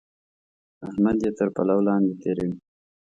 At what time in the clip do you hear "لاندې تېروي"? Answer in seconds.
1.87-2.53